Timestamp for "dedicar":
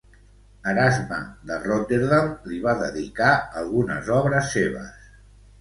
2.81-3.31